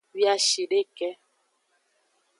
[0.15, 1.07] Wiashideke.